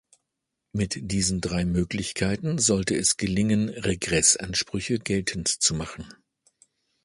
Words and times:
Mit 0.71 0.97
diesen 1.11 1.41
drei 1.41 1.63
Möglichkeiten 1.63 2.57
sollte 2.57 2.95
es 2.95 3.17
gelingen, 3.17 3.69
Regressansprüche 3.69 4.97
geltend 4.97 5.47
zu 5.47 5.75
machen. 5.75 6.07